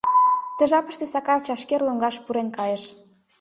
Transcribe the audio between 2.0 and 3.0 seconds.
пурен кайыш.